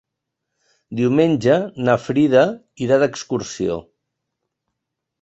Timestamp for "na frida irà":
1.89-3.01